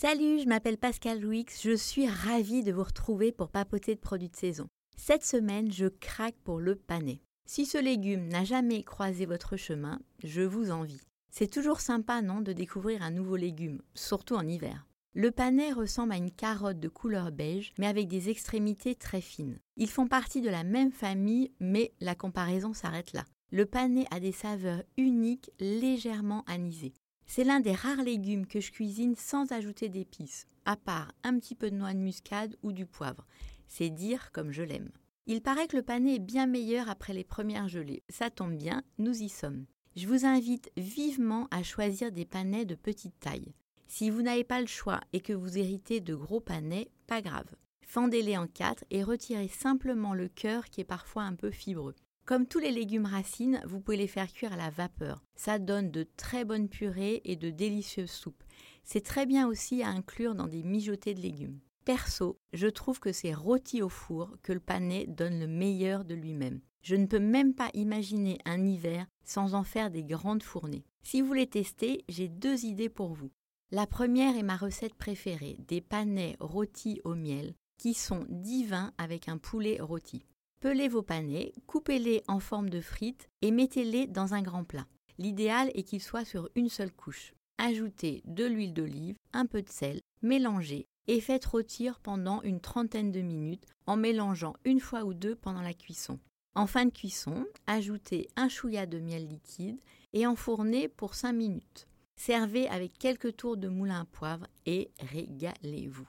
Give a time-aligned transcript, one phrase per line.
[0.00, 4.28] Salut, je m'appelle Pascal Louix, je suis ravie de vous retrouver pour papoter de produits
[4.28, 4.68] de saison.
[4.96, 7.20] Cette semaine, je craque pour le panais.
[7.46, 11.00] Si ce légume n'a jamais croisé votre chemin, je vous envie.
[11.32, 14.86] C'est toujours sympa, non, de découvrir un nouveau légume, surtout en hiver.
[15.14, 19.58] Le panais ressemble à une carotte de couleur beige, mais avec des extrémités très fines.
[19.76, 23.24] Ils font partie de la même famille, mais la comparaison s'arrête là.
[23.50, 26.94] Le panais a des saveurs uniques, légèrement anisées.
[27.30, 31.54] C'est l'un des rares légumes que je cuisine sans ajouter d'épices, à part un petit
[31.54, 33.26] peu de noix de muscade ou du poivre.
[33.68, 34.90] C'est dire comme je l'aime.
[35.26, 38.02] Il paraît que le panais est bien meilleur après les premières gelées.
[38.08, 39.66] Ça tombe bien, nous y sommes.
[39.94, 43.52] Je vous invite vivement à choisir des panais de petite taille.
[43.88, 47.54] Si vous n'avez pas le choix et que vous héritez de gros panais, pas grave.
[47.82, 51.94] Fendez-les en quatre et retirez simplement le cœur qui est parfois un peu fibreux.
[52.28, 55.24] Comme tous les légumes racines, vous pouvez les faire cuire à la vapeur.
[55.34, 58.44] Ça donne de très bonnes purées et de délicieuses soupes.
[58.84, 61.58] C'est très bien aussi à inclure dans des mijotés de légumes.
[61.86, 66.14] Perso, je trouve que c'est rôti au four que le panais donne le meilleur de
[66.14, 66.60] lui-même.
[66.82, 70.84] Je ne peux même pas imaginer un hiver sans en faire des grandes fournées.
[71.02, 73.30] Si vous voulez tester, j'ai deux idées pour vous.
[73.70, 79.30] La première est ma recette préférée, des panais rôtis au miel, qui sont divins avec
[79.30, 80.26] un poulet rôti.
[80.60, 84.86] Pelez vos panais, coupez-les en forme de frites et mettez-les dans un grand plat.
[85.16, 87.32] L'idéal est qu'ils soient sur une seule couche.
[87.58, 93.12] Ajoutez de l'huile d'olive, un peu de sel, mélangez et faites rôtir pendant une trentaine
[93.12, 96.18] de minutes en mélangeant une fois ou deux pendant la cuisson.
[96.56, 99.78] En fin de cuisson, ajoutez un chouïa de miel liquide
[100.12, 101.86] et enfournez pour 5 minutes.
[102.16, 106.08] Servez avec quelques tours de moulin à poivre et régalez-vous.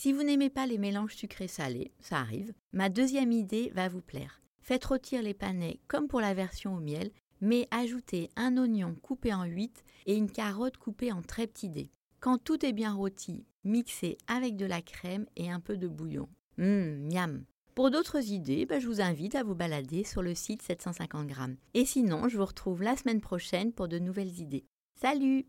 [0.00, 4.40] Si vous n'aimez pas les mélanges sucrés-salés, ça arrive, ma deuxième idée va vous plaire.
[4.60, 9.34] Faites rôtir les panais comme pour la version au miel, mais ajoutez un oignon coupé
[9.34, 11.90] en 8 et une carotte coupée en très petits dés.
[12.20, 16.28] Quand tout est bien rôti, mixez avec de la crème et un peu de bouillon.
[16.60, 17.42] Hum, miam
[17.74, 21.56] Pour d'autres idées, bah, je vous invite à vous balader sur le site 750 grammes.
[21.74, 24.64] Et sinon, je vous retrouve la semaine prochaine pour de nouvelles idées.
[24.94, 25.44] Salut